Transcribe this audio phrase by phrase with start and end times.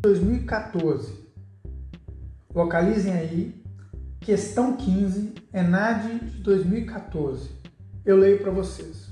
[0.00, 1.12] 2014.
[2.54, 3.62] Localizem aí,
[4.18, 7.50] questão 15, ENAD de 2014.
[8.04, 9.10] Eu leio para vocês.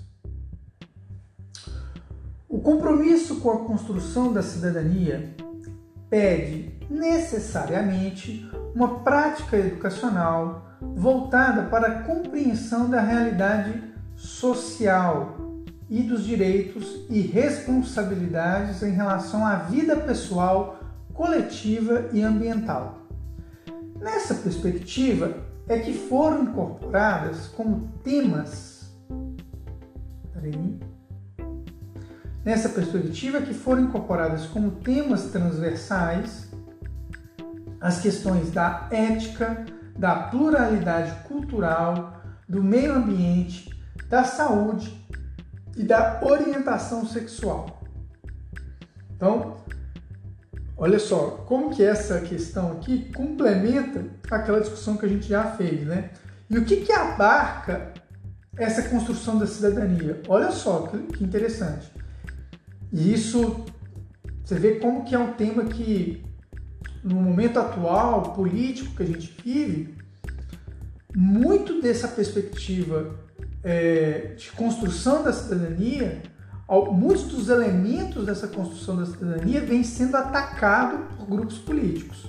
[2.48, 5.34] O compromisso com a construção da cidadania
[6.08, 13.82] pede necessariamente uma prática educacional voltada para a compreensão da realidade
[14.16, 15.48] social
[15.90, 20.77] e dos direitos e responsabilidades em relação à vida pessoal,
[21.18, 23.08] coletiva e ambiental.
[24.00, 25.36] Nessa perspectiva
[25.66, 28.88] é que foram incorporadas como temas.
[30.32, 30.78] Peraí,
[32.44, 36.48] nessa perspectiva que foram incorporadas como temas transversais
[37.80, 39.66] as questões da ética,
[39.98, 43.76] da pluralidade cultural, do meio ambiente,
[44.08, 45.04] da saúde
[45.76, 47.82] e da orientação sexual.
[49.16, 49.56] Então,
[50.78, 55.84] olha só, como que essa questão aqui complementa aquela discussão que a gente já fez,
[55.84, 56.10] né?
[56.48, 57.92] E o que que abarca
[58.56, 60.22] essa construção da cidadania?
[60.28, 61.92] Olha só que interessante.
[62.92, 63.66] E isso,
[64.44, 66.24] você vê como que é um tema que,
[67.02, 69.94] no momento atual, político que a gente vive,
[71.14, 73.18] muito dessa perspectiva
[73.64, 76.22] é, de construção da cidadania,
[76.68, 82.26] muitos dos elementos dessa construção da cidadania vêm sendo atacados por grupos políticos.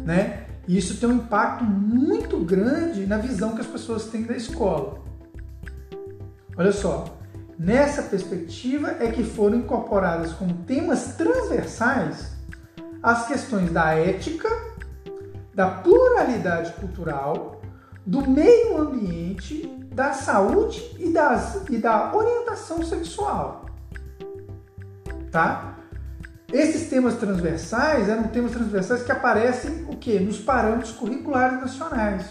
[0.00, 0.46] Né?
[0.66, 5.02] E isso tem um impacto muito grande na visão que as pessoas têm da escola.
[6.56, 7.14] Olha só,
[7.58, 12.32] Nessa perspectiva é que foram incorporadas como temas transversais
[13.00, 14.48] as questões da ética,
[15.54, 17.60] da pluralidade cultural,
[18.04, 23.66] do meio ambiente, da saúde e, das, e da orientação sexual.
[25.30, 25.78] Tá?
[26.52, 30.18] Esses temas transversais eram temas transversais que aparecem o quê?
[30.20, 32.26] Nos parâmetros curriculares nacionais.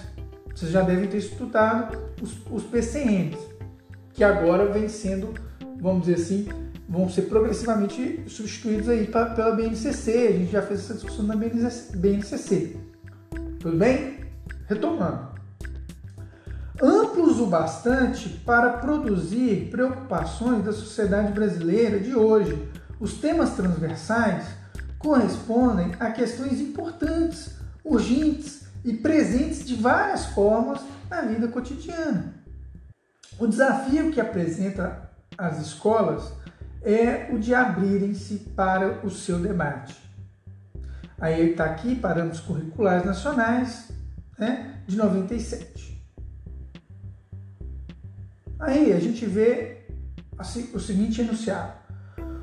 [0.53, 3.37] Vocês já devem ter estudado os, os PCNs
[4.13, 5.33] que agora vem sendo,
[5.81, 6.47] vamos dizer assim,
[6.87, 10.11] vão ser progressivamente substituídos aí pra, pela BNCC.
[10.11, 12.77] A gente já fez essa discussão na BNCC.
[13.59, 14.19] Tudo bem?
[14.67, 15.32] Retomando.
[16.85, 22.69] Amplos o bastante para produzir preocupações da sociedade brasileira de hoje.
[22.99, 24.47] Os temas transversais
[24.99, 27.55] correspondem a questões importantes,
[27.85, 32.33] urgentes e presentes de várias formas na vida cotidiana.
[33.39, 36.33] O desafio que apresenta as escolas
[36.81, 39.95] é o de abrirem-se para o seu debate.
[41.17, 43.89] Aí está aqui, parâmetros curriculares nacionais,
[44.37, 45.92] né, de 97.
[48.63, 49.77] Aí a gente vê
[50.73, 51.73] o seguinte enunciado.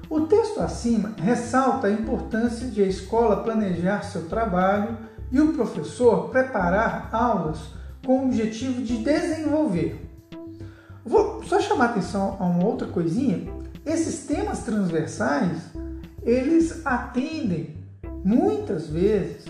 [0.09, 4.97] O texto acima ressalta a importância de a escola planejar seu trabalho
[5.33, 7.59] e o professor preparar aulas
[8.05, 10.11] com o objetivo de desenvolver
[11.05, 13.51] Vou só chamar atenção a uma outra coisinha.
[13.85, 15.63] Esses temas transversais,
[16.23, 17.77] eles atendem
[18.23, 19.47] muitas vezes,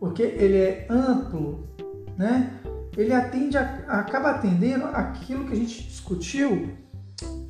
[0.00, 1.68] porque ele é amplo,
[2.16, 2.58] né?
[2.96, 6.74] Ele atende, acaba atendendo aquilo que a gente discutiu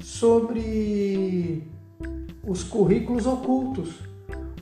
[0.01, 1.71] sobre
[2.47, 4.01] os currículos ocultos.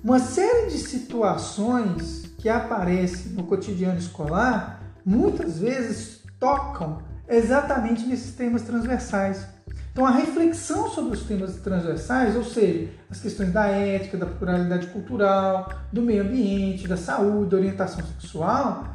[0.02, 8.62] Uma série de situações que aparecem no cotidiano escolar muitas vezes tocam exatamente nesses temas
[8.62, 9.46] transversais.
[9.92, 14.86] Então, a reflexão sobre os temas transversais, ou seja, as questões da ética, da pluralidade
[14.86, 18.86] cultural, do meio ambiente, da saúde, da orientação sexual,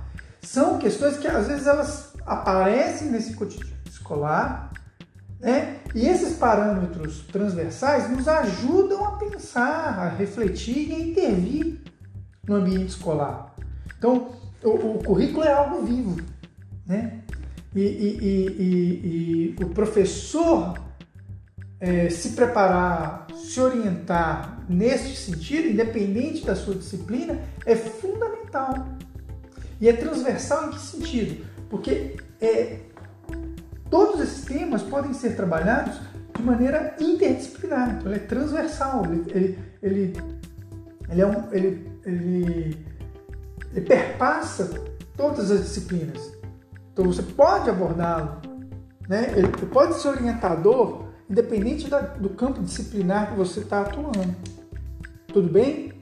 [0.47, 4.71] são questões que às vezes elas aparecem nesse cotidiano escolar,
[5.39, 5.79] né?
[5.93, 11.81] E esses parâmetros transversais nos ajudam a pensar, a refletir e a intervir
[12.47, 13.53] no ambiente escolar.
[13.97, 14.31] Então,
[14.63, 16.17] o, o currículo é algo vivo,
[16.85, 17.19] né?
[17.75, 20.79] e, e, e, e o professor
[21.79, 28.87] é, se preparar, se orientar nesse sentido, independente da sua disciplina, é fundamental.
[29.79, 31.45] E é transversal em que sentido?
[31.69, 32.79] Porque é,
[33.89, 35.99] todos esses temas podem ser trabalhados
[36.35, 40.17] de maneira interdisciplinar, então ele é transversal, ele, ele,
[41.09, 42.85] ele, é um, ele, ele,
[43.71, 44.69] ele perpassa
[45.15, 46.31] todas as disciplinas.
[46.93, 48.41] Então você pode abordá-lo,
[49.09, 49.33] né?
[49.35, 54.35] Ele pode ser orientador, independente da, do campo disciplinar que você está atuando.
[55.27, 55.96] Tudo bem?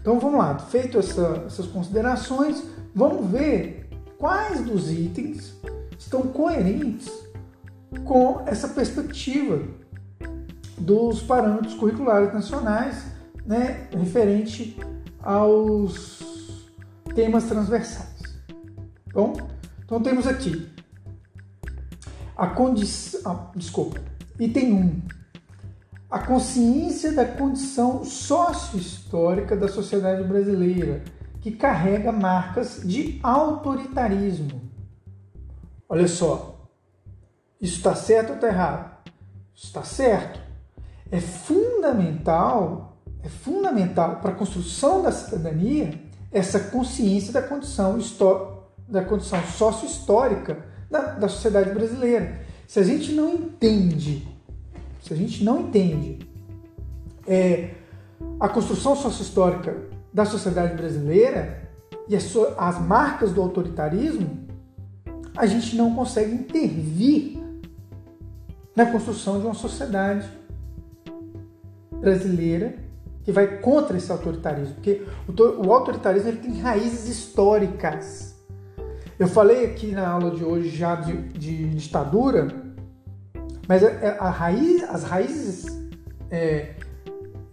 [0.00, 2.62] Então vamos lá, feito essa, essas considerações,
[2.94, 3.88] vamos ver
[4.18, 5.54] quais dos itens
[5.98, 7.10] estão coerentes
[8.04, 9.62] com essa perspectiva
[10.78, 13.04] dos parâmetros curriculares nacionais
[13.44, 14.78] né, referente
[15.22, 16.20] aos
[17.14, 18.20] temas transversais.
[19.12, 19.36] Bom,
[19.84, 20.68] então temos aqui
[22.36, 24.00] a condição, ah, desculpa,
[24.38, 25.19] item 1.
[26.10, 31.04] A consciência da condição sócio-histórica da sociedade brasileira,
[31.40, 34.60] que carrega marcas de autoritarismo.
[35.88, 36.68] Olha só,
[37.60, 39.08] isso está certo ou está errado?
[39.54, 40.40] Está certo.
[41.10, 45.92] É fundamental, é fundamental para a construção da cidadania
[46.32, 47.98] essa consciência da condição,
[48.88, 52.40] da condição sócio-histórica da, da sociedade brasileira.
[52.66, 54.28] Se a gente não entende,
[55.00, 56.18] se a gente não entende
[57.26, 57.74] é,
[58.38, 59.76] a construção sócio-histórica
[60.12, 61.68] da sociedade brasileira
[62.08, 64.48] e as, as marcas do autoritarismo,
[65.36, 67.38] a gente não consegue intervir
[68.74, 70.28] na construção de uma sociedade
[71.92, 72.74] brasileira
[73.22, 78.34] que vai contra esse autoritarismo, porque o, autoritarismo ele tem raízes históricas.
[79.18, 82.59] Eu falei aqui na aula de hoje já de, de ditadura,
[83.70, 85.80] mas a, é, é, a raiz, as raízes
[86.28, 86.74] é,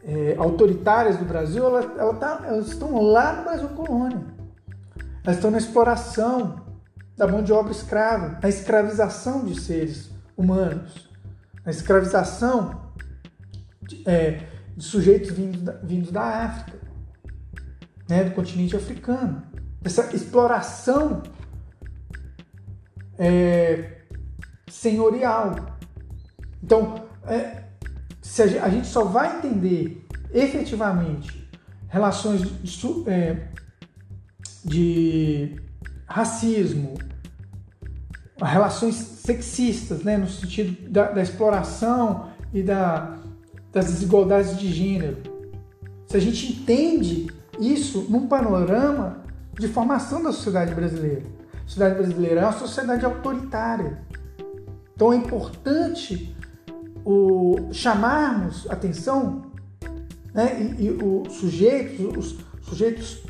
[0.04, 4.26] é, autoritárias do Brasil, ela, tá, elas estão lá no Brasil colônia.
[5.24, 6.66] Elas estão na exploração
[7.16, 11.08] da mão de obra escrava, na escravização de seres humanos
[11.64, 12.82] a escravização
[13.84, 14.42] de, é,
[14.76, 16.80] de sujeitos vindos da, vindos da África,
[18.10, 19.44] né, do continente africano.
[19.84, 21.22] Essa exploração
[23.20, 24.02] é,
[24.68, 25.77] senhorial.
[26.68, 27.64] Então, é,
[28.22, 31.50] se a, a, gente só vai entender efetivamente
[31.88, 33.48] relações de, é,
[34.66, 35.56] de
[36.06, 36.96] racismo,
[38.44, 43.18] relações sexistas, né, no sentido da, da exploração e da,
[43.72, 45.20] das desigualdades de gênero.
[46.06, 47.28] Se a gente entende
[47.58, 49.24] isso num panorama
[49.58, 51.24] de formação da sociedade brasileira.
[51.54, 54.02] A sociedade brasileira é uma sociedade autoritária.
[54.94, 56.36] Então é importante
[57.08, 59.44] o, chamarmos atenção
[60.34, 63.24] né, e, e os sujeitos, os sujeitos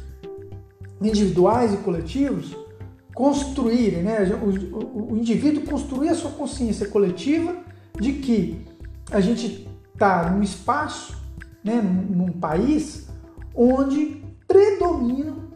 [0.99, 2.57] individuais e coletivos
[3.13, 7.55] construírem, né, o, o, o indivíduo construir a sua consciência coletiva
[7.99, 8.65] de que
[9.11, 11.15] a gente está num espaço,
[11.63, 13.07] né, num, num país
[13.53, 15.49] onde predominam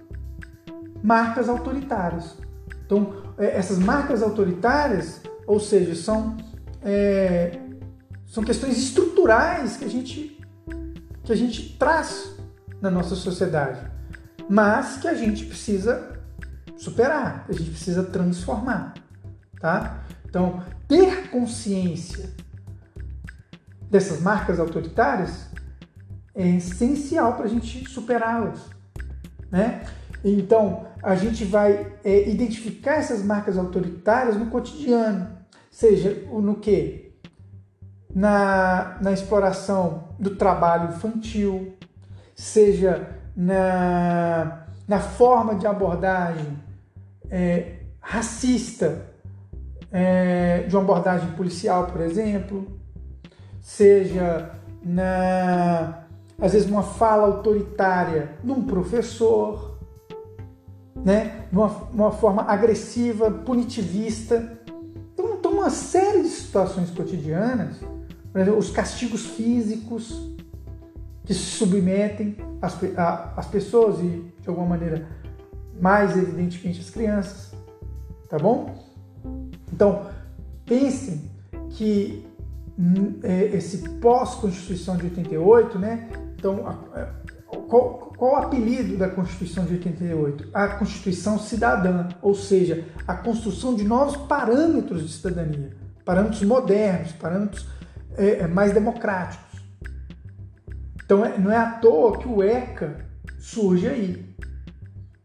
[1.04, 2.38] marcas autoritárias.
[2.86, 6.38] Então, é, essas marcas autoritárias, ou seja, são,
[6.84, 7.61] é,
[8.31, 10.42] são questões estruturais que a, gente,
[11.22, 12.31] que a gente traz
[12.80, 13.81] na nossa sociedade,
[14.50, 16.18] mas que a gente precisa
[16.78, 18.94] superar, a gente precisa transformar,
[19.60, 20.06] tá?
[20.25, 22.30] Então, ter consciência
[23.89, 25.48] dessas marcas autoritárias
[26.34, 28.62] é essencial para a gente superá-las,
[29.51, 29.84] né?
[30.24, 35.38] Então, a gente vai é, identificar essas marcas autoritárias no cotidiano,
[35.69, 37.00] seja no que?
[38.13, 41.74] Na, na exploração do trabalho infantil,
[42.36, 46.60] seja na, na forma de abordagem
[47.30, 49.06] é, racista
[49.92, 52.68] é, de uma abordagem policial, por exemplo,
[53.62, 54.51] seja
[54.84, 56.01] na
[56.41, 59.77] às vezes uma fala autoritária num professor,
[60.96, 61.46] né?
[61.51, 64.60] Numa, uma forma agressiva, punitivista.
[65.13, 67.75] Então, uma série de situações cotidianas,
[68.40, 70.32] exemplo, os castigos físicos
[71.26, 72.78] que se submetem às,
[73.36, 75.08] às pessoas e, de alguma maneira,
[75.80, 77.54] mais evidentemente as crianças,
[78.30, 78.76] tá bom?
[79.74, 80.08] Então,
[80.66, 81.30] pensem
[81.72, 82.26] que
[82.78, 86.10] hum, é, esse pós-Constituição de 88, né?
[86.36, 86.64] Então,
[87.68, 90.50] qual, qual, o apelido da Constituição de 88?
[90.54, 95.72] A Constituição Cidadã, ou seja, a construção de novos parâmetros de cidadania,
[96.06, 97.68] parâmetros modernos, parâmetros
[98.18, 99.62] é, é mais democráticos.
[101.03, 103.06] Então, é, não é à toa que o ECA
[103.38, 104.36] surge aí.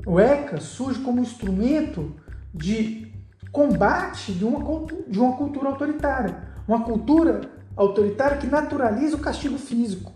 [0.04, 2.14] O ECA surge como instrumento
[2.52, 3.12] de
[3.52, 6.42] combate de uma, de uma cultura autoritária.
[6.66, 7.42] Uma cultura
[7.76, 10.12] autoritária que naturaliza o castigo físico.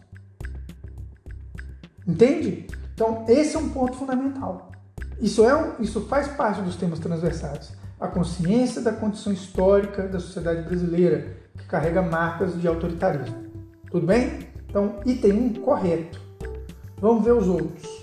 [2.07, 2.67] Entende?
[2.95, 4.73] Então, esse é um ponto fundamental.
[5.21, 7.73] Isso, é, isso faz parte dos temas transversais.
[7.99, 13.37] A consciência da condição histórica da sociedade brasileira, que carrega marcas de autoritarismo.
[13.91, 14.49] Tudo bem?
[14.69, 16.21] Então, item 1 correto.
[17.01, 18.01] Vamos ver os outros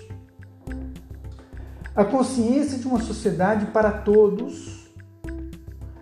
[1.98, 4.88] a consciência de uma sociedade para todos,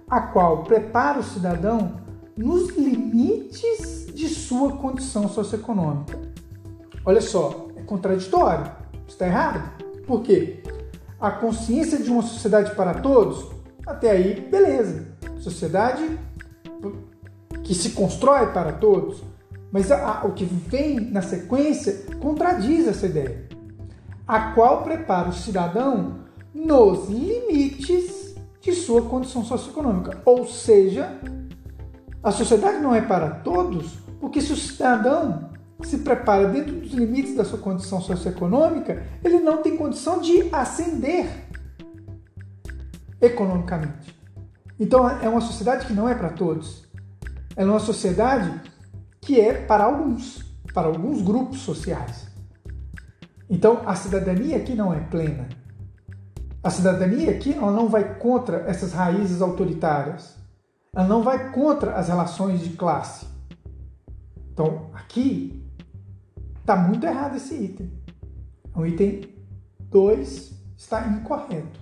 [0.06, 2.02] a qual prepara o cidadão
[2.36, 6.20] nos limites de sua condição socioeconômica.
[7.02, 8.70] Olha só, é contraditório.
[9.08, 9.82] Está errado.
[10.06, 10.62] Por quê?
[11.18, 13.50] A consciência de uma sociedade para todos,
[13.86, 15.16] até aí, beleza.
[15.38, 16.06] Sociedade
[17.66, 19.23] que se constrói para todos.
[19.73, 23.49] Mas a, a, o que vem na sequência contradiz essa ideia,
[24.26, 26.20] a qual prepara o cidadão
[26.54, 30.23] nos limites de sua condição socioeconômica.
[30.25, 31.20] Ou seja,
[32.23, 35.50] a sociedade não é para todos, porque se o cidadão
[35.82, 41.26] se prepara dentro dos limites da sua condição socioeconômica, ele não tem condição de ascender
[43.20, 44.16] economicamente.
[44.78, 46.86] Então é uma sociedade que não é para todos.
[47.56, 48.60] É uma sociedade
[49.20, 52.28] que é para alguns, para alguns grupos sociais.
[53.48, 55.48] Então a cidadania aqui não é plena.
[56.62, 60.36] A cidadania aqui ela não vai contra essas raízes autoritárias.
[60.94, 63.26] Ela não vai contra as relações de classe.
[64.52, 65.64] Então aqui
[66.60, 67.90] está muito errado esse item.
[68.75, 69.22] O item
[69.90, 71.80] 2 está incorreto.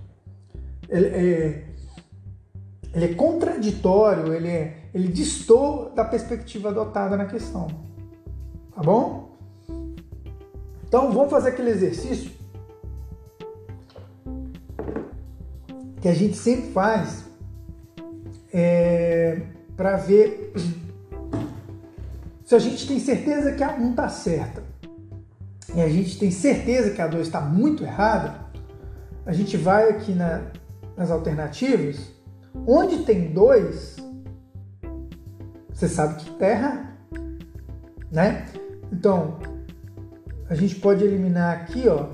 [0.88, 1.74] Ele é,
[2.92, 7.66] ele é contraditório, ele, é, ele distor da perspectiva adotada na questão.
[8.74, 9.36] Tá bom?
[10.86, 12.30] Então vamos fazer aquele exercício
[16.00, 17.24] que a gente sempre faz
[18.52, 19.40] é,
[19.76, 20.52] para ver
[22.44, 24.62] se a gente tem certeza que a 1 está certa
[25.74, 28.44] e a gente tem certeza que a 2 está muito errada,
[29.26, 30.42] a gente vai aqui na,
[30.96, 32.14] nas alternativas
[32.66, 33.96] Onde tem dois,
[35.74, 36.88] você sabe que está errado,
[38.10, 38.46] né?
[38.92, 39.38] Então,
[40.48, 42.10] a gente pode eliminar aqui, ó,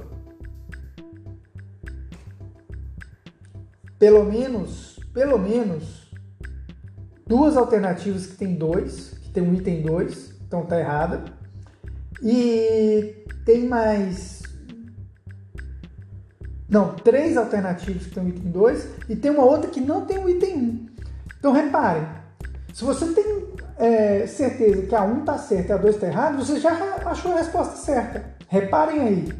[3.98, 6.10] pelo menos, pelo menos
[7.26, 11.24] duas alternativas que tem dois, que tem um item 2, então tá errada.
[12.22, 14.40] E tem mais
[16.70, 20.18] não, três alternativas que tem o item 2 e tem uma outra que não tem
[20.18, 20.58] o item 1.
[20.58, 20.86] Um.
[21.38, 22.06] Então reparem,
[22.72, 23.48] se você tem
[23.78, 26.70] é, certeza que a 1 um está certa e a 2 está errada, você já
[27.04, 28.24] achou a resposta certa.
[28.48, 29.32] Reparem aí,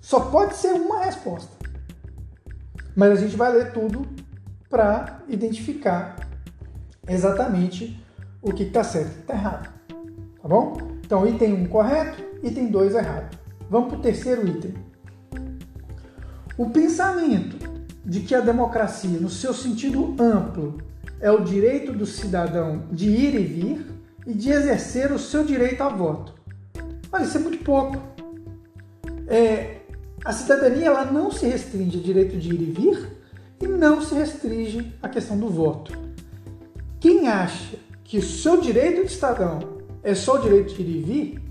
[0.00, 1.50] só pode ser uma resposta.
[2.94, 4.06] Mas a gente vai ler tudo
[4.68, 6.16] para identificar
[7.08, 8.02] exatamente
[8.42, 9.68] o que está certo e está errado.
[10.42, 10.76] Tá bom?
[11.04, 13.38] Então, item 1 um correto, item 2 errado.
[13.70, 14.74] Vamos para o terceiro item.
[16.56, 17.58] O pensamento
[18.04, 20.78] de que a democracia, no seu sentido amplo,
[21.20, 23.86] é o direito do cidadão de ir e vir
[24.26, 26.34] e de exercer o seu direito a voto.
[27.12, 27.96] Olha, isso é muito pouco.
[29.26, 29.78] É,
[30.24, 33.08] a cidadania ela não se restringe ao direito de ir e vir
[33.60, 35.92] e não se restringe à questão do voto.
[37.00, 39.60] Quem acha que o seu direito de cidadão
[40.02, 41.42] é só o direito de ir e vir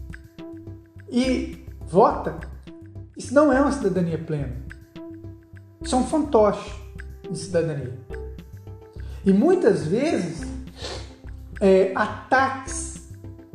[1.10, 2.40] e vota,
[3.18, 4.56] isso não é uma cidadania plena.
[5.82, 6.74] Isso é um fantoche
[7.30, 7.94] de cidadania.
[9.26, 10.48] E muitas vezes,
[11.60, 13.10] é, ataques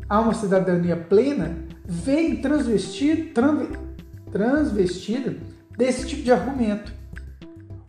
[0.09, 3.31] a uma cidadania plena vêm transvestido,
[4.31, 5.39] transvestido
[5.77, 6.93] desse tipo de argumento.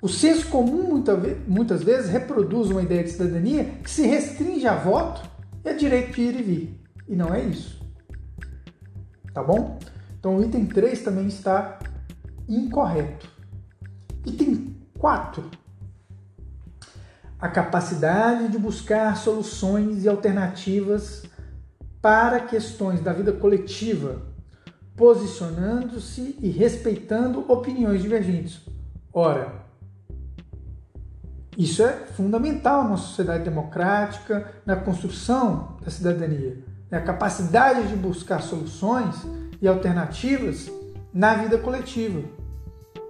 [0.00, 1.02] O senso comum
[1.46, 5.22] muitas vezes reproduz uma ideia de cidadania que se restringe a voto
[5.64, 6.80] e a direito de ir e vir.
[7.08, 7.80] E não é isso.
[9.32, 9.78] Tá bom?
[10.18, 11.78] Então o item 3 também está
[12.48, 13.28] incorreto.
[14.26, 15.61] Item 4.
[17.42, 21.24] A capacidade de buscar soluções e alternativas
[22.00, 24.22] para questões da vida coletiva,
[24.96, 28.62] posicionando-se e respeitando opiniões divergentes.
[29.12, 29.66] Ora,
[31.58, 36.64] isso é fundamental numa sociedade democrática, na construção da cidadania.
[36.90, 39.16] É a capacidade de buscar soluções
[39.60, 40.70] e alternativas
[41.12, 42.22] na vida coletiva.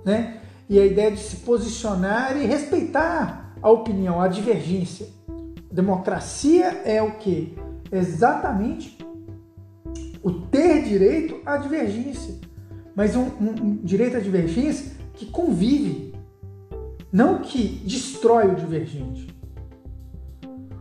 [0.04, 0.42] Né?
[0.72, 5.06] e a ideia de se posicionar e respeitar a opinião, a divergência.
[5.70, 7.56] Democracia é o que?
[7.90, 8.98] Exatamente
[10.22, 12.34] o ter direito à divergência,
[12.94, 16.14] mas um, um, um direito à divergência que convive,
[17.10, 19.34] não que destrói o divergente.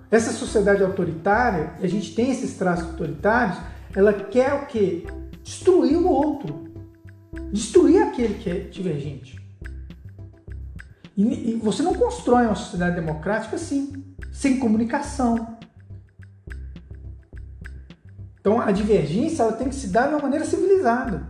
[0.09, 3.57] Essa sociedade autoritária, a gente tem esses traços autoritários,
[3.95, 5.07] ela quer o que?
[5.41, 6.65] Destruir o outro,
[7.51, 9.40] destruir aquele que é divergente.
[11.15, 15.58] E, e você não constrói uma sociedade democrática assim, sem comunicação.
[18.39, 21.30] Então a divergência ela tem que se dar de uma maneira civilizada.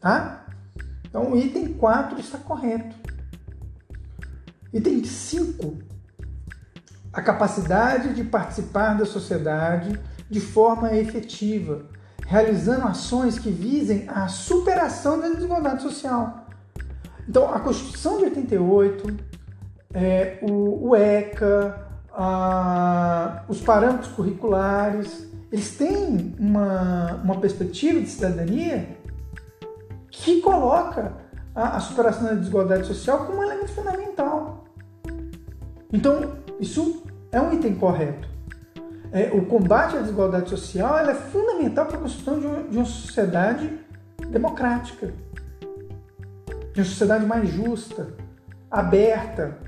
[0.00, 0.46] Tá?
[1.04, 2.96] Então o item 4 está correto.
[4.72, 5.78] Item 5.
[7.12, 11.86] A capacidade de participar da sociedade de forma efetiva,
[12.26, 16.43] realizando ações que visem a superação da desigualdade social.
[17.28, 19.16] Então, a Constituição de 88,
[19.94, 28.88] é, o, o, ECA, a, os parâmetros curriculares, eles têm uma, uma perspectiva de cidadania
[30.10, 31.12] que coloca
[31.54, 34.64] a, a superação da desigualdade social como um elemento fundamental.
[35.92, 38.28] Então, isso é um item correto.
[39.12, 42.84] É, o combate à desigualdade social é fundamental para a construção de, um, de uma
[42.84, 43.78] sociedade
[44.28, 45.14] democrática,
[46.74, 48.08] de uma sociedade mais justa,
[48.68, 49.58] aberta,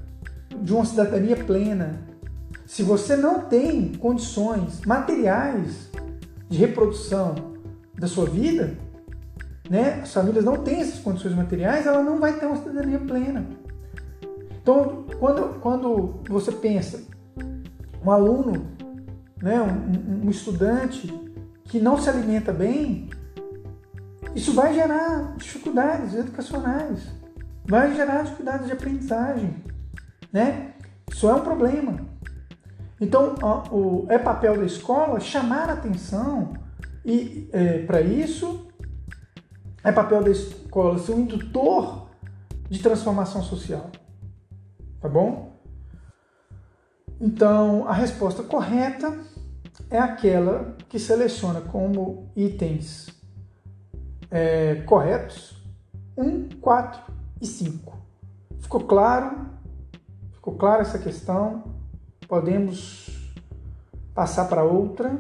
[0.60, 2.02] de uma cidadania plena.
[2.66, 5.88] Se você não tem condições materiais
[6.48, 7.34] de reprodução
[7.94, 8.76] da sua vida,
[9.70, 13.46] né, as famílias não têm essas condições materiais, ela não vai ter uma cidadania plena.
[14.60, 17.04] Então, quando, quando você pensa
[18.04, 18.66] um aluno,
[19.40, 21.12] né, um, um estudante
[21.64, 23.08] que não se alimenta bem,
[24.36, 27.08] isso vai gerar dificuldades educacionais,
[27.64, 29.64] vai gerar dificuldades de aprendizagem,
[30.30, 30.74] né?
[31.10, 32.06] Isso é um problema.
[33.00, 33.34] Então,
[33.72, 36.52] o, é papel da escola chamar a atenção
[37.02, 38.68] e é, para isso
[39.82, 42.10] é papel da escola ser um indutor
[42.68, 43.90] de transformação social,
[45.00, 45.56] tá bom?
[47.18, 49.18] Então, a resposta correta
[49.88, 53.15] é aquela que seleciona como itens
[54.30, 55.56] é, corretos
[56.16, 57.02] 1, 4
[57.40, 57.96] e 5.
[58.60, 59.46] Ficou claro?
[60.32, 61.64] Ficou clara essa questão?
[62.26, 63.34] Podemos
[64.14, 65.10] passar para outra?